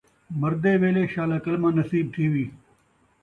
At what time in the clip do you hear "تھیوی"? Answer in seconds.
2.13-2.45